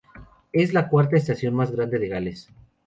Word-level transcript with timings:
Es 0.51 0.73
la 0.73 0.89
cuarta 0.89 1.15
estación 1.15 1.53
más 1.53 1.69
grande 1.69 1.99
de 1.99 2.07
Gales. 2.07 2.49